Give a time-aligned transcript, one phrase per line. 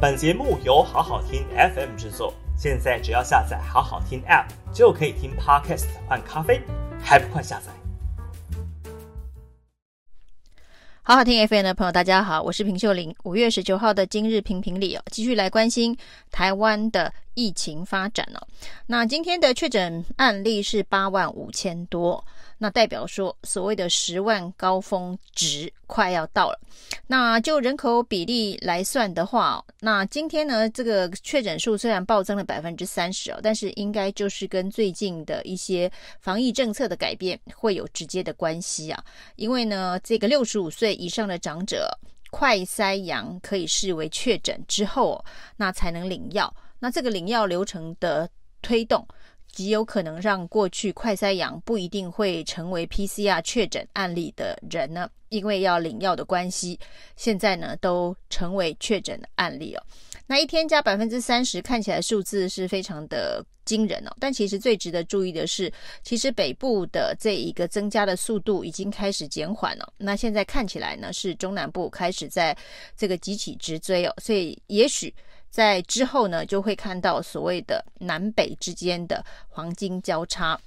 [0.00, 6.62] 本节目由好好听 FM 制作，现在只要下载好好听 App 就可以听 Podcast 换咖啡，
[7.02, 7.72] 还不快下载？
[11.02, 13.12] 好好听 FM 的朋友，大家好，我是平秀玲。
[13.24, 15.98] 五月十九号的今日评评理哦，继续来关心
[16.30, 18.46] 台湾的疫情发展哦。
[18.86, 22.24] 那今天的确诊案例是八万五千多。
[22.58, 26.60] 那代表说，所谓的十万高峰值快要到了。
[27.06, 35.90] 那就人口比例来算的话，那今天呢，这个确诊数虽然暴增了百分之三十哦，但是应该就是跟最近的一些
[36.20, 39.04] 防疫政策的改变会有直接的关系啊。
[39.36, 41.88] 因为呢，这个六十五岁以上的长者
[42.30, 45.24] 快筛阳可以视为确诊之后，
[45.56, 46.52] 那才能领药。
[46.80, 48.28] 那这个领药流程的
[48.62, 49.06] 推动。
[49.58, 56.78] 极有可能让过去快筛阳不一定会成为 PCR 确诊案例的人呢，因为要领药的关系，
[57.16, 59.82] 现在呢都成为确诊案例哦。
[60.28, 64.14] 那一天加百分之三十，看起来数字是非常的惊人哦。
[64.20, 65.72] 但其实最值得注意的是，
[66.04, 69.92] 其实北部的这一个增加的速度已经开始减缓了。
[69.96, 72.56] 那现在看起来呢，是中南部开始在
[72.96, 75.12] 这个急起直追哦，所以也许。
[75.50, 80.58] 在之后呢，就会看到所谓的南北之间的黄金交叉。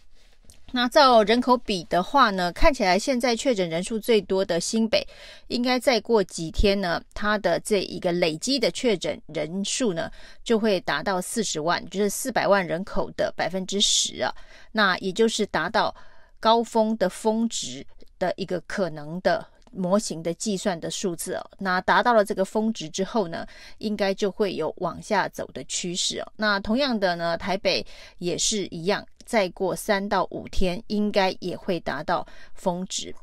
[0.74, 5.06] 那照人口比的话呢，看起来现在确诊人数最多的新北，
[5.50, 10.09] 应该再过几天呢，它的这一个累积的确诊人数呢，
[10.46, 14.34] 就会达到四十万，就是四百万人口的百分之十啊。
[14.72, 15.94] 那也就是达到
[16.40, 17.86] 高峰的峰值
[18.18, 19.46] 的一个可能的。
[19.72, 23.46] 模型的计算的数字哦，那达到了这个峰值之后呢，
[23.78, 26.32] 应该就会有往下走的趋势哦。
[26.36, 27.86] 那同样的呢，台北
[28.18, 33.14] 也是一样，再过三到五天，应该也会达到峰值。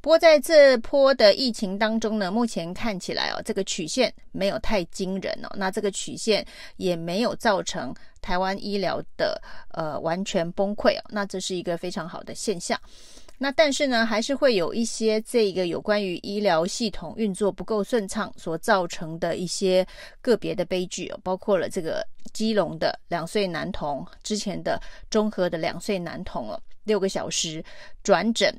[0.00, 5.48] 不过在这波的疫情当中呢，目前看起来哦，这个曲线没有太惊人哦。
[5.56, 6.44] 那这个曲线
[6.76, 9.40] 也没有造成台湾医疗的
[9.70, 11.02] 呃完全崩溃哦。
[11.08, 12.78] 那这是一个非常好的现象。
[13.38, 19.86] 那但是呢，还是会有一些这个有关于医疗系统运作不够顺畅所造成的一些
[20.20, 24.80] 个别的悲剧哦，包括了这个基隆的两岁男童，之前的
[25.10, 27.62] 中和的两岁男童哦，六个小时
[28.02, 28.54] 转诊，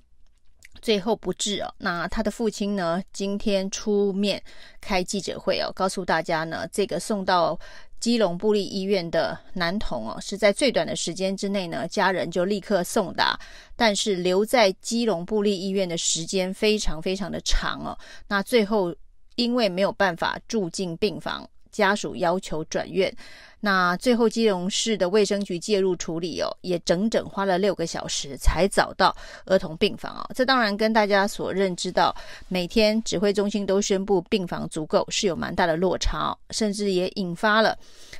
[0.81, 1.73] 最后不治哦。
[1.79, 4.41] 那他的父亲呢，今天出面
[4.79, 7.59] 开记者会哦，告诉大家呢，这个送到。
[7.99, 13.39] 基隆布利医院的男童哦，是在最短的时间之内呢，家人就立刻送达，
[13.75, 17.97] 但是留在基隆布利医院的时间非常非常的长哦。
[18.27, 18.95] 那最后
[19.35, 23.13] 因为没有办法住进病房，家属要求转院。
[23.59, 30.29] 那最后，基隆市的卫生局介入处理哦，也整整花了六个小时才找到儿童病房哦。
[30.35, 32.15] 这当然跟大家所认知到
[32.47, 37.75] 每天指挥中心都宣布病房足够是有蛮大的落差，甚至也引发了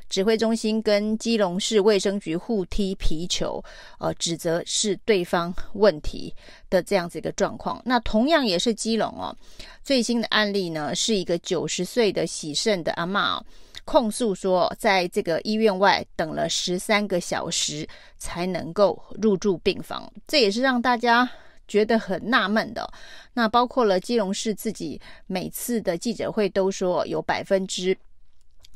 [0.10, 3.64] 指挥中心跟基隆市卫生局互踢皮球，
[4.00, 6.34] 呃，指责是对方问题
[6.68, 7.80] 的这样子一个状况。
[7.86, 9.36] 那同样也是基隆哦，
[9.84, 13.46] 最新的案例呢是一个九十岁的喜肾的阿嬷哦。
[13.88, 17.88] 控诉说，在这个医院外等了十三个小时
[18.18, 21.28] 才能够入住病房，这也是让大家
[21.70, 22.86] 觉得很纳闷的。
[23.32, 27.98] 那包括了基隆市自己每次的记者会都说有百分之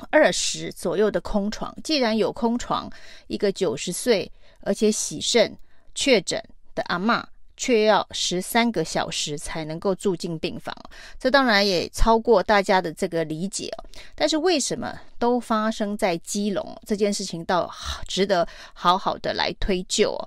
[0.10, 1.76] 二十左右的空床。
[1.84, 2.90] 既然有空床，
[3.28, 5.54] 一个九十岁而且洗肾
[5.94, 6.42] 确诊
[6.74, 7.22] 的阿嬷。
[7.62, 10.76] 却要十三个小时才能够住进病房，
[11.20, 13.72] 这当然也超过大家的这个理解。
[14.16, 17.70] 但是为什么都发生在基隆这件事情，倒
[18.08, 20.18] 值得好好的来推究。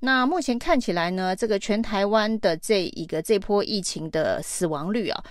[0.00, 5.24] 那目前看起来呢，这个全台湾的这一个这波疫情的死亡率啊，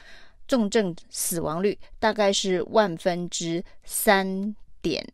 [0.47, 5.07] 重症死亡率大概是万分之三点。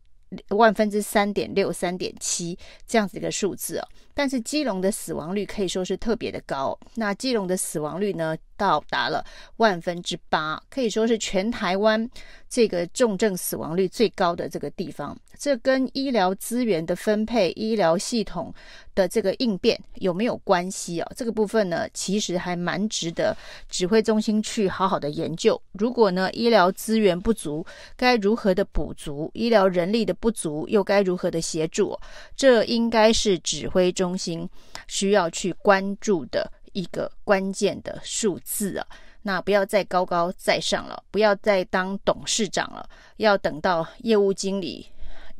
[0.48, 6.78] 万分之三点六、三点七这样子一个数字哦，但是基隆的死亡率可以说是特别的高。
[6.94, 9.24] 那基隆的死亡率呢，到达了
[9.56, 12.08] 万分之八，可以说是全台湾
[12.48, 15.16] 这个重症死亡率最高的这个地方。
[15.38, 18.52] 这跟医疗资源的分配、医疗系统
[18.94, 21.08] 的这个应变有没有关系啊？
[21.14, 23.36] 这个部分呢，其实还蛮值得
[23.68, 25.60] 指挥中心去好好的研究。
[25.72, 27.64] 如果呢，医疗资源不足，
[27.96, 29.30] 该如何的补足？
[29.34, 31.96] 医疗人力的不足，又该如何的协助？
[32.34, 34.48] 这应该是指挥中心
[34.88, 38.86] 需要去关注的一个关键的数字啊。
[39.22, 42.88] 那不要再高高在上了，不要再当董事长了，
[43.18, 44.86] 要等到业务经理。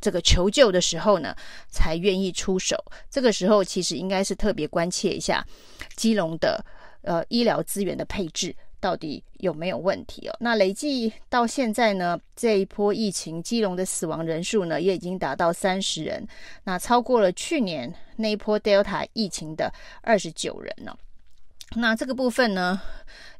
[0.01, 1.35] 这个求救的时候呢，
[1.69, 2.75] 才愿意出手。
[3.09, 5.45] 这个时候其实应该是特别关切一下
[5.95, 6.63] 基隆的
[7.01, 10.35] 呃医疗资源的配置到底有没有问题哦？
[10.39, 16.25] 那累计到现在呢，这一波疫情，基隆的死亡人数呢，也已经达到三十人，
[16.63, 20.97] 那超过了去年那一波 Delta 疫情的二十九人呢、哦。
[21.75, 22.81] 那这个部分呢，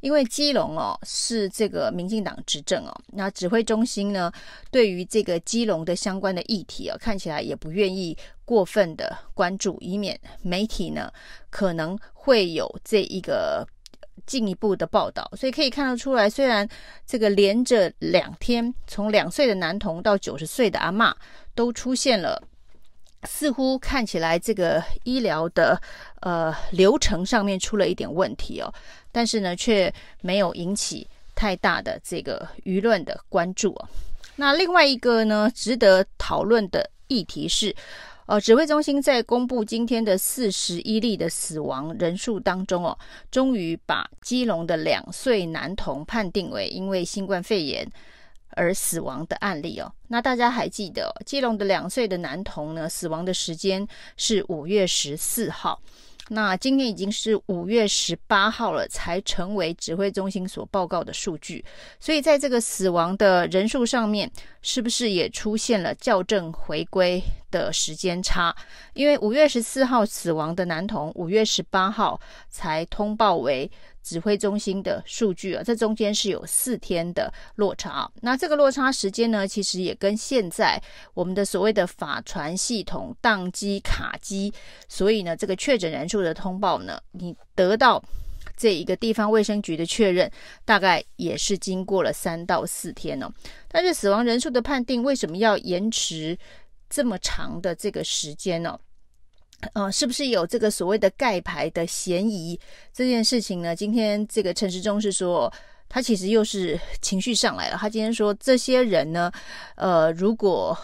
[0.01, 4.31] 因为基隆哦是这个民进党执政哦，那指挥中心呢
[4.69, 8.15] 对于这个基隆的相关的议题哦，看起来也不愿意
[8.45, 11.11] 过分的关注，以免媒体呢
[11.49, 13.67] 可能会有这一个
[14.27, 15.27] 进一步的报道。
[15.35, 16.69] 所以可以看得出来，虽然
[17.07, 21.11] 这个连着两天，从两岁的男童到九十岁的阿嬷
[21.55, 22.41] 都出现了。
[23.23, 25.79] 似乎看起来这个医疗的
[26.21, 28.73] 呃流程上面出了一点问题哦，
[29.11, 33.87] 但是呢却没有引起太大的这个舆论的关注哦。
[34.35, 37.75] 那另外一个呢值得讨论的议题是，
[38.25, 42.97] 呃，指挥中心在公布今天的四十一例的死亡人数当中哦，
[43.29, 47.85] 终于把基隆的两岁男童判定为因为新冠肺炎。
[48.59, 52.89] 而死亡的案例哦，那大家还记得基隆的两岁的男童呢？
[52.89, 55.81] 死亡的时间是五月十四号。
[56.31, 61.63] 那今天已经是五月十八号了，才成为指挥中心所报告的数据。
[61.99, 64.29] 所以在这个死亡的人数上面，
[64.61, 68.55] 是不是也出现了校正回归的时间差？
[68.93, 72.19] 因为五月十四号死亡的男童，五月十八号
[72.49, 73.71] 才通报为
[74.09, 78.11] 指挥中心的数据啊，这中间是有四天的落差。
[78.21, 80.81] 那这个落差时间呢，其实也跟现在
[81.13, 84.51] 我们的所谓的法传系统宕机卡机，
[84.87, 88.03] 所以呢，这个确诊人数的通报呢，你得到
[88.57, 90.31] 这一个地方卫生局的确认，
[90.65, 93.31] 大概也是经过了三到四天哦。
[93.67, 96.35] 但是死亡人数的判定为什么要延迟
[96.89, 98.79] 这么长的这个时间呢？
[99.73, 102.59] 呃，是不是有这个所谓的盖牌的嫌疑？
[102.93, 105.51] 这件事情呢，今天这个陈时中是说，
[105.89, 107.77] 他其实又是情绪上来了。
[107.77, 109.31] 他今天说，这些人呢，
[109.75, 110.77] 呃，如果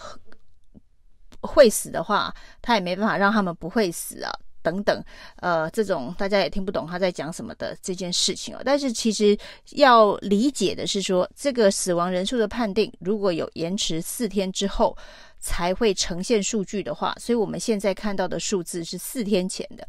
[1.42, 4.34] 会死的话，他也没办法让他们不会死啊，
[4.66, 5.02] 等等。
[5.38, 8.62] 呃，这种大家也听不懂他在讲什么的这件事情哦。
[8.66, 9.38] 但是其实
[9.74, 14.98] 要理解的是说，这个死亡人数的判定，如果有延迟四天之后。
[15.38, 19.88] 才会呈现数据的话，所以我们现在看到的数字是四天前的。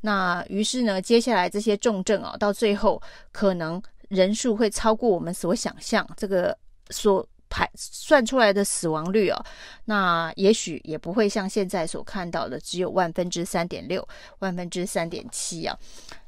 [0.00, 6.56] 那于是呢，接下来这些重症啊，到最后可能人数会超过我们所想象这个
[6.88, 9.42] 所排算出来的死亡率哦。
[9.86, 14.06] 那也许也不会像现在所看到的只有万分之三点六、
[14.40, 15.78] 万分之三点七啊。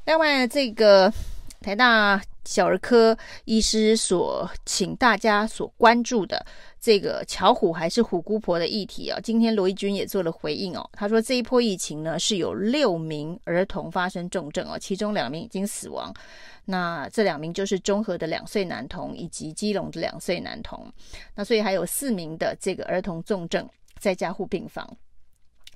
[0.07, 1.13] 另外这个。
[1.61, 3.15] 台大小儿科
[3.45, 6.43] 医师所请大家所关注的
[6.81, 10.89] 这个巧虎还是虎姑婆的议题啊，今天罗一钧也做了回应哦。
[10.95, 16.11] 他说这一波疫情呢是有六名儿童发生重症哦，其中两名已经死亡。
[16.65, 20.91] 那这两名就是中和的两岁男童以及基隆的两岁男童。
[21.35, 23.69] 那所以还有四名的这个儿童重症
[23.99, 24.97] 在加护病房。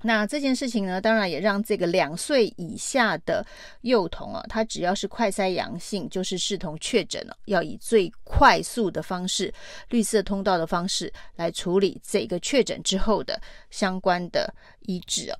[0.03, 3.45] 那这件事情呢，当然也让这个两岁以下的
[3.81, 9.53] 幼童啊，他只要是快筛阳性，就是视同确诊了，要以最快速的方式，
[9.89, 13.41] 绿色通道的方式来处理这个确诊之后的
[13.71, 15.39] 相关的医治啊。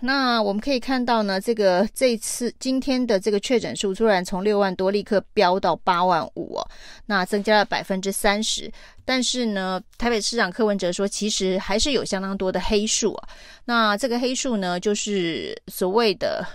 [0.00, 6.68] 那我们可以看到呢，这个这次今天的这个确诊数突然从六万多立刻飙到八万五哦，
[7.06, 8.70] 那增加了百分之三十。
[9.04, 13.28] 但是呢，台北市长柯文哲说，其实还是有相当多的黑数啊。
[13.64, 16.46] 那这个黑数呢，就是所谓的，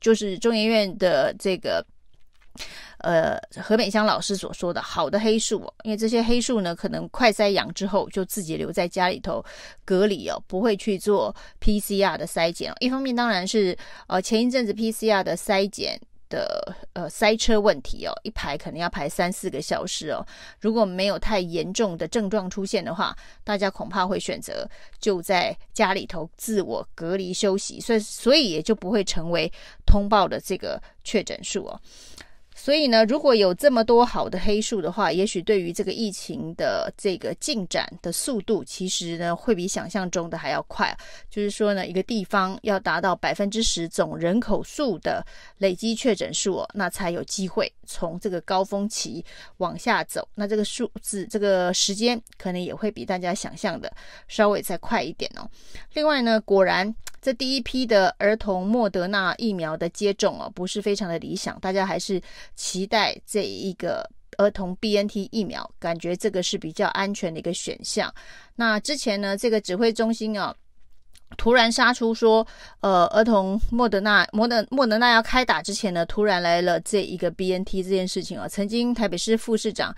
[0.00, 1.84] 就是中研院的这个。
[2.98, 9.44] 呃，何美香老师所说的好的黑数哦，因为这些黑数呢，可能快筛阳之后就自己留在家里头
[9.84, 12.72] 隔离哦，不会去做 PCR 的筛检。
[12.80, 13.76] 一方面当然是
[14.06, 20.26] 呃前一阵子 PCR 的筛检的呃塞车问题哦，一排可能要排三四个小时哦。
[20.60, 29.52] 如果没有太严重的症状出现的话，大家恐怕会选择就在家里头自我隔离休息，所以所以也就不会成为
[29.86, 31.80] 通报的这个确诊数哦。
[32.66, 40.92] 所以呢，如果有这么多好的黑数的话，也许对于这个疫情的这个进展的速度，其实呢会比想象中的还要快。
[41.30, 45.24] 就是说呢，一个地方要达到百分之十总人口数的
[45.58, 49.24] 累积确诊数，那才有机会从这个高峰期
[49.58, 50.28] 往下走。
[50.34, 53.92] 那这个数字、这个时间可能也会比大家想象的
[54.26, 55.48] 稍微再快一点哦。
[55.92, 56.92] 另外呢，果然。
[57.20, 62.20] 这第一批的儿童莫德纳疫苗的接种哦，不是非常的理想，大家还是
[62.54, 64.08] 期待这一个
[64.38, 68.12] 儿童 BNT 疫苗，感觉这个是比较安全的一个选项。
[68.54, 70.54] 那之前呢，这个指挥中心啊，
[71.36, 72.46] 突然杀出说，
[72.80, 79.94] 呃，儿童莫德纳、莫德莫德纳要开打之前呢，突然来了这一个 BNT 这件事情啊，曾经台北市副市长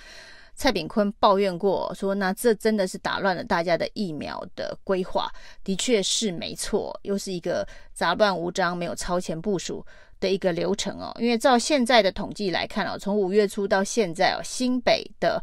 [0.58, 5.30] 蔡炳坤抱怨过，说那这真的是打乱了大家的疫苗的规划，
[5.62, 9.86] 的确是没错，又是一个杂乱无章、没有超前部署
[10.18, 11.14] 的一个流程哦。
[11.20, 15.40] 因为照现在的统计来看哦，从五月初到现在哦，新北的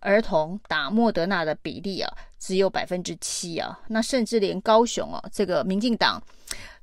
[0.00, 2.12] 儿童打莫德纳的比例啊。
[2.38, 6.20] 只有百分之七啊，那甚至连高雄哦，这个民进党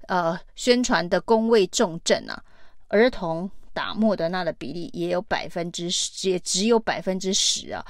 [0.08, 2.42] 呃宣传的公卫重镇啊，
[2.88, 7.82] 儿童打莫德纳的比例也有百分之十，也只有百分之十啊。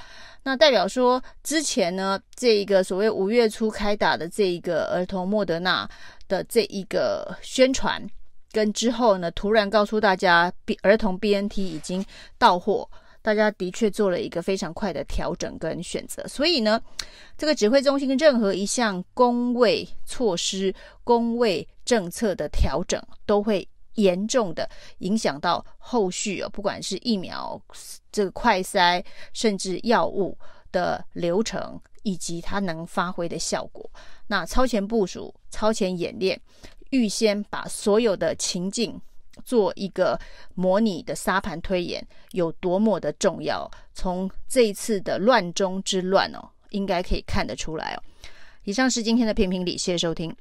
[0.44, 5.90] 那代表说之前呢，这一个所谓五月初开打的这一个儿童莫德纳
[6.28, 8.08] 的这一个宣传，
[8.52, 10.54] 跟之后呢，突然告诉大家
[10.84, 12.06] 儿童 BNT 已经
[12.38, 12.88] 到货。
[13.22, 16.80] 大家的确做了一个非常快的调整跟选择，所以呢，
[17.38, 24.70] 这个指挥中心任何一项公卫措施、公卫政策的调整，都会严重的
[25.00, 27.62] 影响到后续哦，不管是疫苗
[28.12, 29.04] 这个快筛，
[29.34, 30.38] 甚至药物
[30.72, 33.90] 的流程，以及它能发挥的效果。
[34.28, 36.40] 那超前部署、超前演练，
[36.92, 39.00] 预先把所有的情境。
[39.46, 40.20] 做一个
[40.54, 43.72] 模拟的沙盘推演有多么的重要？
[43.94, 48.04] 从这一次的乱中之乱哦，应该可以看得出来哦。
[48.66, 50.36] 以上是今天的评评理，谢谢收听。